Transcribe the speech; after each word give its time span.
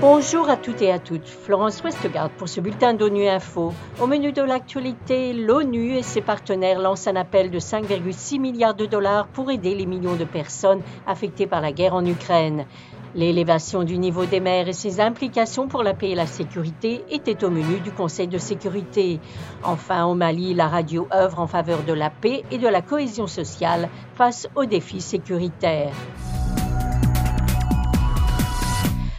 Bonjour 0.00 0.50
à 0.50 0.56
toutes 0.58 0.82
et 0.82 0.92
à 0.92 0.98
toutes. 0.98 1.26
Florence 1.26 1.82
Westgard 1.82 2.28
pour 2.28 2.46
ce 2.48 2.60
bulletin 2.60 2.92
d'ONU 2.92 3.26
Info. 3.26 3.72
Au 4.00 4.06
menu 4.06 4.32
de 4.32 4.42
l'actualité, 4.42 5.32
l'ONU 5.32 5.96
et 5.96 6.02
ses 6.02 6.20
partenaires 6.20 6.78
lancent 6.78 7.06
un 7.06 7.16
appel 7.16 7.50
de 7.50 7.58
5,6 7.58 8.38
milliards 8.38 8.74
de 8.74 8.84
dollars 8.84 9.28
pour 9.28 9.50
aider 9.50 9.74
les 9.74 9.86
millions 9.86 10.16
de 10.16 10.24
personnes 10.24 10.82
affectées 11.06 11.46
par 11.46 11.62
la 11.62 11.72
guerre 11.72 11.94
en 11.94 12.04
Ukraine. 12.04 12.66
L'élévation 13.14 13.84
du 13.84 13.96
niveau 13.96 14.26
des 14.26 14.40
mers 14.40 14.66
et 14.66 14.72
ses 14.72 15.00
implications 15.00 15.68
pour 15.68 15.84
la 15.84 15.94
paix 15.94 16.10
et 16.10 16.14
la 16.16 16.26
sécurité 16.26 17.04
étaient 17.10 17.44
au 17.44 17.50
menu 17.50 17.78
du 17.80 17.92
Conseil 17.92 18.26
de 18.26 18.38
sécurité. 18.38 19.20
Enfin, 19.62 20.04
au 20.06 20.14
Mali, 20.14 20.52
la 20.52 20.66
radio 20.66 21.06
œuvre 21.12 21.38
en 21.38 21.46
faveur 21.46 21.84
de 21.84 21.92
la 21.92 22.10
paix 22.10 22.42
et 22.50 22.58
de 22.58 22.68
la 22.68 22.82
cohésion 22.82 23.28
sociale 23.28 23.88
face 24.16 24.48
aux 24.56 24.66
défis 24.66 25.00
sécuritaires. 25.00 25.94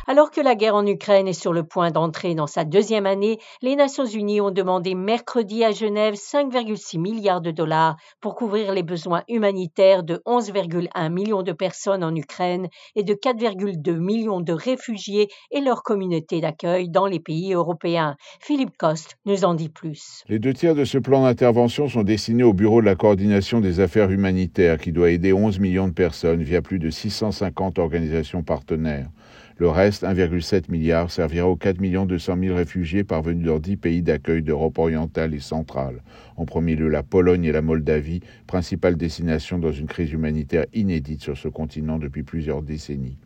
Alors 0.07 0.29
que 0.29 0.39
la 0.39 0.53
guerre 0.53 0.75
en 0.75 0.85
Ukraine 0.85 1.27
est 1.27 1.33
sur 1.33 1.51
le 1.51 1.63
point 1.63 1.89
d'entrer 1.89 2.35
dans 2.35 2.45
sa 2.45 2.63
deuxième 2.63 3.07
année, 3.07 3.39
les 3.63 3.75
Nations 3.75 4.05
Unies 4.05 4.39
ont 4.39 4.51
demandé 4.51 4.93
mercredi 4.93 5.63
à 5.63 5.71
Genève 5.71 6.13
5,6 6.13 6.99
milliards 6.99 7.41
de 7.41 7.49
dollars 7.49 7.97
pour 8.21 8.35
couvrir 8.35 8.71
les 8.71 8.83
besoins 8.83 9.23
humanitaires 9.27 10.03
de 10.03 10.21
11,1 10.27 11.11
millions 11.11 11.41
de 11.41 11.53
personnes 11.53 12.03
en 12.03 12.15
Ukraine 12.15 12.67
et 12.95 13.01
de 13.01 13.15
4,2 13.15 13.97
millions 13.97 14.41
de 14.41 14.53
réfugiés 14.53 15.29
et 15.49 15.61
leurs 15.61 15.81
communautés 15.81 16.39
d'accueil 16.39 16.87
dans 16.87 17.07
les 17.07 17.19
pays 17.19 17.53
européens. 17.53 18.15
Philippe 18.39 18.77
Coste 18.77 19.17
nous 19.25 19.43
en 19.43 19.55
dit 19.55 19.69
plus. 19.69 20.23
Les 20.29 20.37
deux 20.37 20.53
tiers 20.53 20.75
de 20.75 20.85
ce 20.85 20.99
plan 20.99 21.23
d'intervention 21.23 21.87
sont 21.87 22.03
destinés 22.03 22.43
au 22.43 22.53
Bureau 22.53 22.79
de 22.79 22.85
la 22.85 22.95
coordination 22.95 23.59
des 23.59 23.79
affaires 23.79 24.11
humanitaires 24.11 24.77
qui 24.77 24.91
doit 24.91 25.09
aider 25.09 25.33
11 25.33 25.59
millions 25.59 25.87
de 25.87 25.93
personnes 25.93 26.43
via 26.43 26.61
plus 26.61 26.77
de 26.77 26.91
650 26.91 27.79
organisations 27.79 28.43
partenaires. 28.43 29.09
Le 29.57 29.69
reste, 29.69 30.03
1,7 30.03 30.69
milliard, 30.69 31.09
servira 31.09 31.47
aux 31.47 31.55
4 31.55 31.77
200 31.77 32.37
000 32.41 32.55
réfugiés 32.57 33.05
parvenus 33.05 33.47
dans 33.47 33.59
10 33.59 33.77
pays 33.77 34.01
d'accueil 34.01 34.43
d'Europe 34.43 34.77
orientale 34.77 35.33
et 35.33 35.39
centrale. 35.39 36.03
En 36.35 36.43
premier 36.43 36.75
lieu, 36.75 36.89
la 36.89 37.03
Pologne 37.03 37.45
et 37.45 37.53
la 37.53 37.61
Moldavie, 37.61 38.19
principales 38.47 38.97
destinations 38.97 39.57
dans 39.57 39.71
une 39.71 39.87
crise 39.87 40.11
humanitaire 40.11 40.65
inédite 40.73 41.21
sur 41.21 41.37
ce 41.37 41.47
continent 41.47 41.99
depuis 41.99 42.23
plusieurs 42.23 42.63
décennies. 42.63 43.17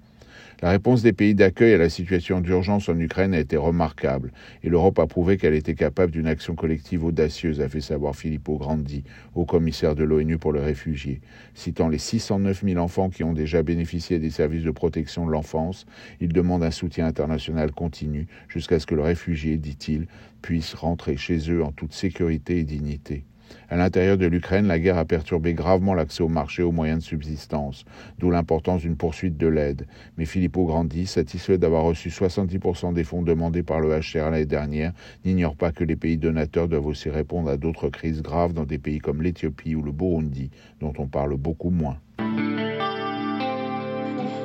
La 0.61 0.71
réponse 0.71 1.02
des 1.03 1.13
pays 1.13 1.35
d'accueil 1.35 1.73
à 1.73 1.77
la 1.77 1.88
situation 1.88 2.41
d'urgence 2.41 2.89
en 2.89 2.99
Ukraine 2.99 3.33
a 3.33 3.39
été 3.39 3.55
remarquable 3.55 4.33
et 4.61 4.67
l'Europe 4.67 4.99
a 4.99 5.07
prouvé 5.07 5.38
qu'elle 5.38 5.53
était 5.53 5.73
capable 5.73 6.11
d'une 6.11 6.27
action 6.27 6.53
collective 6.53 7.05
audacieuse, 7.05 7.61
a 7.61 7.69
fait 7.69 7.79
savoir 7.79 8.13
Filippo 8.13 8.57
Grandi, 8.57 9.05
haut 9.35 9.45
commissaire 9.45 9.95
de 9.95 10.03
l'ONU 10.03 10.38
pour 10.38 10.51
les 10.51 10.59
réfugiés. 10.59 11.21
Citant 11.53 11.88
les 11.88 11.97
609 11.97 12.66
000 12.66 12.77
enfants 12.77 13.09
qui 13.09 13.23
ont 13.23 13.31
déjà 13.31 13.63
bénéficié 13.63 14.19
des 14.19 14.31
services 14.31 14.63
de 14.63 14.71
protection 14.71 15.25
de 15.25 15.31
l'enfance, 15.31 15.85
il 16.19 16.33
demande 16.33 16.63
un 16.63 16.71
soutien 16.71 17.05
international 17.05 17.71
continu 17.71 18.27
jusqu'à 18.49 18.79
ce 18.79 18.85
que 18.85 18.95
le 18.95 19.03
réfugié, 19.03 19.57
dit-il, 19.57 20.07
puisse 20.41 20.73
rentrer 20.73 21.16
chez 21.16 21.49
eux 21.49 21.63
en 21.63 21.71
toute 21.71 21.94
sécurité 21.94 22.57
et 22.57 22.63
dignité. 22.63 23.23
À 23.69 23.78
l'intérieur 23.78 24.17
de 24.17 24.25
l'Ukraine, 24.25 24.67
la 24.67 24.80
guerre 24.80 24.97
a 24.97 25.05
perturbé 25.05 25.53
gravement 25.53 25.94
l'accès 25.94 26.23
au 26.23 26.28
marché 26.28 26.64
aux 26.64 26.72
moyens 26.72 27.00
de 27.00 27.03
subsistance, 27.03 27.86
d'où 28.17 28.31
l'importance 28.31 28.81
d'une 28.81 28.95
poursuite 28.95 29.38
de 29.38 29.47
l'aide. 29.47 29.88
Mais 30.17 30.25
Filippo 30.25 30.66
Grandi, 30.66 31.06
satisfait 31.06 31.58
d'avoir 31.58 31.83
reçu 31.83 32.09
70% 32.09 32.94
des 32.94 33.03
fonds 33.03 33.22
demandés 33.22 33.64
par 33.64 33.80
le 33.80 33.89
HCR 34.00 34.31
l'année 34.31 34.45
dernière, 34.45 34.94
n'ignore 35.25 35.56
pas 35.56 35.72
que 35.72 35.83
les 35.83 35.95
pays 35.95 36.17
donateurs 36.17 36.67
doivent 36.67 36.88
aussi 36.88 37.09
répondre 37.09 37.50
à 37.50 37.58
d'autres 37.58 37.89
crises 37.89 38.22
graves 38.22 38.53
dans 38.53 38.66
des 38.66 38.78
pays 38.78 39.00
comme 39.00 39.22
l'Éthiopie 39.22 39.75
ou 39.75 39.81
le 39.81 39.91
Burundi, 39.91 40.50
dont 40.80 40.94
on 40.97 41.08
parle 41.08 41.36
beaucoup 41.38 41.69
moins. 41.69 41.97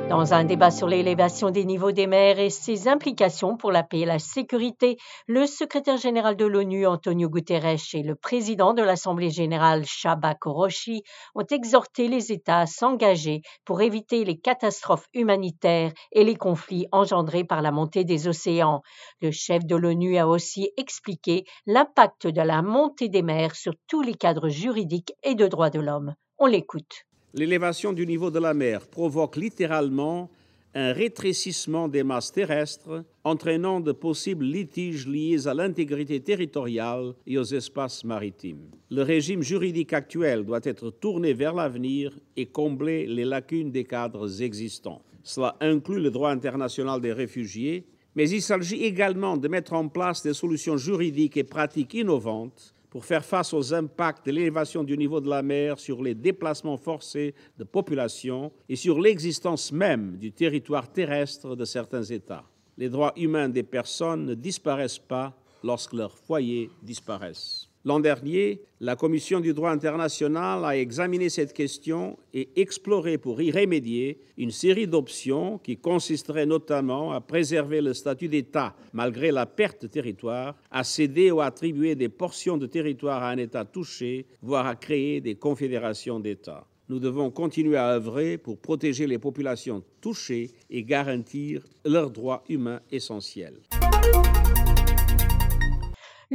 Dans 0.09 0.35
un 0.35 0.43
débat 0.43 0.69
sur 0.69 0.87
l'élévation 0.87 1.49
des 1.49 1.65
niveaux 1.65 1.91
des 1.91 2.05
mers 2.05 2.37
et 2.37 2.51
ses 2.51 2.87
implications 2.87 3.57
pour 3.57 3.71
la 3.71 3.81
paix 3.81 4.01
et 4.01 4.05
la 4.05 4.19
sécurité, 4.19 4.97
le 5.25 5.47
secrétaire 5.47 5.97
général 5.97 6.35
de 6.35 6.45
l'ONU, 6.45 6.85
Antonio 6.85 7.27
Guterres, 7.27 7.81
et 7.93 8.03
le 8.03 8.13
président 8.13 8.75
de 8.75 8.83
l'Assemblée 8.83 9.31
générale, 9.31 9.83
Shaba 9.83 10.35
Koroshi, 10.35 11.01
ont 11.33 11.45
exhorté 11.49 12.07
les 12.07 12.31
États 12.31 12.59
à 12.59 12.65
s'engager 12.67 13.41
pour 13.65 13.81
éviter 13.81 14.25
les 14.25 14.37
catastrophes 14.37 15.07
humanitaires 15.15 15.91
et 16.11 16.23
les 16.23 16.35
conflits 16.35 16.85
engendrés 16.91 17.43
par 17.43 17.63
la 17.63 17.71
montée 17.71 18.03
des 18.03 18.27
océans. 18.27 18.83
Le 19.21 19.31
chef 19.31 19.65
de 19.65 19.75
l'ONU 19.75 20.17
a 20.17 20.27
aussi 20.27 20.69
expliqué 20.77 21.45
l'impact 21.65 22.27
de 22.27 22.41
la 22.41 22.61
montée 22.61 23.09
des 23.09 23.23
mers 23.23 23.55
sur 23.55 23.73
tous 23.87 24.03
les 24.03 24.13
cadres 24.13 24.49
juridiques 24.49 25.13
et 25.23 25.33
de 25.33 25.47
droits 25.47 25.71
de 25.71 25.79
l'homme. 25.79 26.13
On 26.37 26.45
l'écoute 26.45 27.05
l'élévation 27.35 27.91
du 27.91 28.07
niveau 28.07 28.31
de 28.31 28.39
la 28.39 28.53
mer 28.53 28.87
provoque 28.87 29.35
littéralement 29.35 30.31
un 30.73 30.91
rétrécissement 30.91 31.87
des 31.87 32.03
masses 32.03 32.33
terrestres, 32.33 33.05
entraînant 33.23 33.79
de 33.79 33.93
possibles 33.93 34.43
litiges 34.43 35.07
liés 35.07 35.47
à 35.47 35.53
l'intégrité 35.53 36.19
territoriale 36.19 37.13
et 37.25 37.37
aux 37.37 37.43
espaces 37.43 38.03
maritimes. 38.03 38.71
Le 38.89 39.01
régime 39.01 39.41
juridique 39.41 39.93
actuel 39.93 40.43
doit 40.43 40.59
être 40.63 40.89
tourné 40.89 41.33
vers 41.33 41.53
l'avenir 41.53 42.17
et 42.35 42.45
combler 42.45 43.07
les 43.07 43.23
lacunes 43.23 43.71
des 43.71 43.85
cadres 43.85 44.41
existants. 44.41 45.01
Cela 45.23 45.55
inclut 45.61 46.01
le 46.01 46.11
droit 46.11 46.31
international 46.31 46.99
des 46.99 47.13
réfugiés, 47.13 47.85
mais 48.15 48.29
il 48.29 48.41
s'agit 48.41 48.83
également 48.83 49.37
de 49.37 49.47
mettre 49.47 49.73
en 49.73 49.87
place 49.87 50.23
des 50.23 50.33
solutions 50.33 50.77
juridiques 50.77 51.37
et 51.37 51.43
pratiques 51.45 51.93
innovantes 51.93 52.74
pour 52.95 53.03
faire 53.03 53.25
face 53.25 53.53
aux 53.53 53.73
impacts 53.73 54.25
de 54.25 54.31
l'élévation 54.31 54.81
du 54.81 54.97
niveau 54.97 55.19
de 55.19 55.27
la 55.27 55.41
mer 55.41 55.79
sur 55.79 56.01
les 56.01 56.15
déplacements 56.15 56.77
forcés 56.77 57.35
de 57.57 57.65
population 57.65 58.53
et 58.69 58.77
sur 58.77 59.01
l'existence 59.01 59.73
même 59.73 60.15
du 60.15 60.31
territoire 60.31 60.89
terrestre 60.89 61.57
de 61.57 61.65
certains 61.65 62.03
États. 62.03 62.45
Les 62.77 62.87
droits 62.87 63.11
humains 63.17 63.49
des 63.49 63.63
personnes 63.63 64.25
ne 64.25 64.33
disparaissent 64.33 64.97
pas 64.97 65.33
lorsque 65.61 65.91
leurs 65.91 66.17
foyers 66.17 66.69
disparaissent. 66.83 67.69
L'an 67.85 67.99
dernier, 67.99 68.63
la 68.79 68.95
Commission 68.95 69.39
du 69.39 69.53
droit 69.53 69.69
international 69.69 70.65
a 70.65 70.75
examiné 70.75 71.29
cette 71.29 71.53
question 71.53 72.17
et 72.33 72.49
exploré 72.55 73.19
pour 73.19 73.39
y 73.39 73.51
remédier 73.51 74.17
une 74.37 74.49
série 74.49 74.87
d'options 74.87 75.59
qui 75.59 75.77
consisteraient 75.77 76.47
notamment 76.47 77.11
à 77.11 77.21
préserver 77.21 77.81
le 77.81 77.93
statut 77.93 78.27
d'État 78.27 78.75
malgré 78.91 79.31
la 79.31 79.45
perte 79.45 79.83
de 79.83 79.87
territoire, 79.87 80.55
à 80.71 80.83
céder 80.83 81.29
ou 81.29 81.41
attribuer 81.41 81.93
des 81.93 82.09
portions 82.09 82.57
de 82.57 82.65
territoire 82.65 83.21
à 83.21 83.29
un 83.29 83.37
État 83.37 83.65
touché, 83.65 84.25
voire 84.41 84.65
à 84.65 84.75
créer 84.75 85.21
des 85.21 85.35
confédérations 85.35 86.19
d'États. 86.19 86.65
Nous 86.89 86.97
devons 86.97 87.29
continuer 87.29 87.77
à 87.77 87.89
œuvrer 87.89 88.39
pour 88.39 88.57
protéger 88.57 89.05
les 89.05 89.19
populations 89.19 89.83
touchées 90.01 90.49
et 90.71 90.83
garantir 90.83 91.61
leurs 91.85 92.09
droits 92.09 92.43
humains 92.49 92.81
essentiels. 92.91 93.59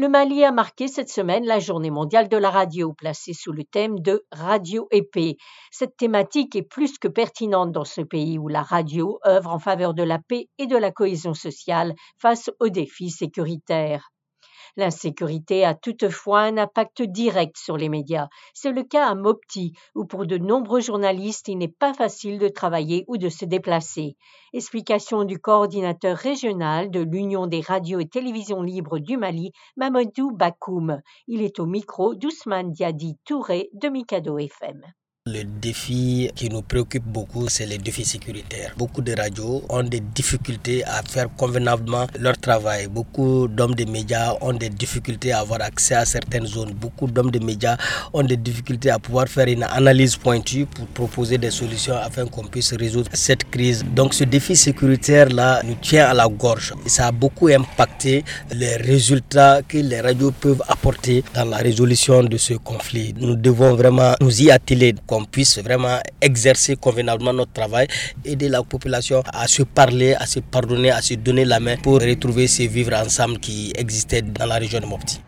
Le 0.00 0.08
Mali 0.08 0.42
a 0.44 0.50
marqué 0.50 0.88
cette 0.88 1.10
semaine 1.10 1.44
la 1.44 1.58
journée 1.58 1.90
mondiale 1.90 2.30
de 2.30 2.38
la 2.38 2.48
radio, 2.48 2.94
placée 2.94 3.34
sous 3.34 3.52
le 3.52 3.64
thème 3.64 4.00
de 4.00 4.24
Radio 4.32 4.88
épée. 4.90 5.36
Cette 5.70 5.94
thématique 5.98 6.56
est 6.56 6.62
plus 6.62 6.98
que 6.98 7.06
pertinente 7.06 7.70
dans 7.70 7.84
ce 7.84 8.00
pays 8.00 8.38
où 8.38 8.48
la 8.48 8.62
radio 8.62 9.18
œuvre 9.26 9.50
en 9.50 9.58
faveur 9.58 9.92
de 9.92 10.02
la 10.02 10.18
paix 10.18 10.48
et 10.56 10.66
de 10.66 10.78
la 10.78 10.90
cohésion 10.90 11.34
sociale 11.34 11.94
face 12.16 12.50
aux 12.60 12.70
défis 12.70 13.10
sécuritaires. 13.10 14.10
L'insécurité 14.76 15.64
a 15.64 15.74
toutefois 15.74 16.40
un 16.40 16.56
impact 16.58 17.02
direct 17.02 17.56
sur 17.56 17.76
les 17.76 17.88
médias. 17.88 18.28
C'est 18.54 18.72
le 18.72 18.82
cas 18.82 19.08
à 19.08 19.14
Mopti, 19.14 19.72
où 19.94 20.04
pour 20.04 20.26
de 20.26 20.38
nombreux 20.38 20.80
journalistes, 20.80 21.48
il 21.48 21.58
n'est 21.58 21.68
pas 21.68 21.94
facile 21.94 22.38
de 22.38 22.48
travailler 22.48 23.04
ou 23.08 23.16
de 23.16 23.28
se 23.28 23.44
déplacer. 23.44 24.16
Explication 24.52 25.24
du 25.24 25.38
coordinateur 25.38 26.16
régional 26.16 26.90
de 26.90 27.00
l'Union 27.00 27.46
des 27.46 27.60
radios 27.60 28.00
et 28.00 28.08
télévisions 28.08 28.62
libres 28.62 28.98
du 28.98 29.16
Mali, 29.16 29.52
Mamadou 29.76 30.32
Bakoum. 30.32 31.00
Il 31.26 31.42
est 31.42 31.58
au 31.58 31.66
micro 31.66 32.14
d'Ousmane 32.14 32.72
Diadi 32.72 33.16
Touré 33.24 33.70
de 33.74 33.88
Mikado 33.88 34.38
FM. 34.38 34.82
Le 35.26 35.42
défi 35.44 36.30
qui 36.34 36.48
nous 36.48 36.62
préoccupe 36.62 37.04
beaucoup, 37.04 37.50
c'est 37.50 37.66
les 37.66 37.76
défis 37.76 38.06
sécuritaires. 38.06 38.72
Beaucoup 38.78 39.02
de 39.02 39.12
radios 39.14 39.62
ont 39.68 39.82
des 39.82 40.00
difficultés 40.00 40.82
à 40.84 41.02
faire 41.02 41.26
convenablement 41.36 42.06
leur 42.18 42.38
travail. 42.38 42.86
Beaucoup 42.86 43.46
d'hommes 43.46 43.74
de 43.74 43.84
médias 43.84 44.32
ont 44.40 44.54
des 44.54 44.70
difficultés 44.70 45.32
à 45.32 45.40
avoir 45.40 45.60
accès 45.60 45.94
à 45.94 46.06
certaines 46.06 46.46
zones. 46.46 46.72
Beaucoup 46.72 47.06
d'hommes 47.06 47.30
de 47.30 47.38
médias 47.38 47.76
ont 48.14 48.22
des 48.22 48.38
difficultés 48.38 48.88
à 48.88 48.98
pouvoir 48.98 49.28
faire 49.28 49.46
une 49.48 49.64
analyse 49.64 50.16
pointue 50.16 50.64
pour 50.64 50.86
proposer 50.86 51.36
des 51.36 51.50
solutions 51.50 51.96
afin 51.96 52.24
qu'on 52.24 52.44
puisse 52.44 52.72
résoudre 52.72 53.10
cette 53.12 53.44
crise. 53.50 53.84
Donc 53.94 54.14
ce 54.14 54.24
défi 54.24 54.56
sécuritaire-là 54.56 55.60
nous 55.64 55.76
tient 55.82 56.06
à 56.06 56.14
la 56.14 56.28
gorge. 56.28 56.72
Ça 56.86 57.08
a 57.08 57.12
beaucoup 57.12 57.48
impacté 57.48 58.24
les 58.54 58.76
résultats 58.76 59.60
que 59.68 59.76
les 59.76 60.00
radios 60.00 60.30
peuvent 60.30 60.62
apporter 60.66 61.22
dans 61.34 61.44
la 61.44 61.58
résolution 61.58 62.22
de 62.22 62.38
ce 62.38 62.54
conflit. 62.54 63.12
Nous 63.18 63.36
devons 63.36 63.74
vraiment 63.74 64.14
nous 64.22 64.40
y 64.40 64.50
atteler 64.50 64.94
puisse 65.24 65.58
vraiment 65.58 65.98
exercer 66.20 66.76
convenablement 66.76 67.32
notre 67.32 67.52
travail, 67.52 67.86
aider 68.24 68.48
la 68.48 68.62
population 68.62 69.22
à 69.32 69.46
se 69.46 69.62
parler, 69.62 70.14
à 70.14 70.26
se 70.26 70.40
pardonner, 70.40 70.90
à 70.90 71.00
se 71.02 71.14
donner 71.14 71.44
la 71.44 71.60
main 71.60 71.76
pour 71.76 72.00
retrouver 72.00 72.46
ces 72.46 72.66
vivre 72.66 72.94
ensemble 72.94 73.38
qui 73.38 73.72
existaient 73.76 74.22
dans 74.22 74.46
la 74.46 74.56
région 74.56 74.80
de 74.80 74.86
Mopti. 74.86 75.20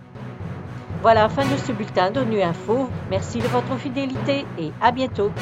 Voilà, 1.03 1.29
fin 1.29 1.45
de 1.45 1.57
ce 1.67 1.73
bulletin 1.73 2.13
d'ONU 2.13 2.41
Info. 2.43 2.89
Merci 3.11 3.39
de 3.39 3.49
votre 3.49 3.77
fidélité 3.79 4.45
et 4.59 4.71
à 4.81 4.93
bientôt. 4.93 5.33